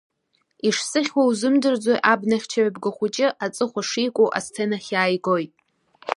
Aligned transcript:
Ишсыхьуа 0.67 1.23
узымдырӡои 1.29 2.03
Абнахьчаҩ 2.11 2.67
абгахәыҷы 2.69 3.27
аҵыхәа 3.45 3.81
шику 3.89 4.27
асценахь 4.37 4.89
иааигоит. 4.93 5.51